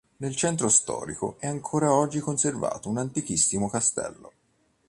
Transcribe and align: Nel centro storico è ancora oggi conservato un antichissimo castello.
Nel 0.17 0.35
centro 0.35 0.67
storico 0.67 1.35
è 1.37 1.45
ancora 1.45 1.93
oggi 1.93 2.21
conservato 2.21 2.89
un 2.89 2.97
antichissimo 2.97 3.69
castello. 3.69 4.31